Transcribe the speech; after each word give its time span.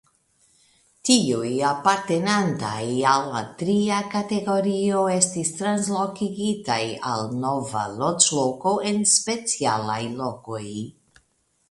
Tiuj 1.07 1.49
apartenantaj 1.71 2.85
al 3.09 3.27
la 3.33 3.43
tria 3.59 3.99
kategorio 4.15 5.03
estis 5.19 5.53
translokigitaj 5.61 6.81
al 7.13 7.29
nova 7.47 7.87
loĝloko 8.01 8.77
en 8.93 9.03
specialaj 9.17 10.01
lokoj. 10.23 10.65